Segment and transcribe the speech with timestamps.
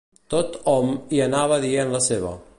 [0.33, 2.35] Tot-hom hi anava dient la seva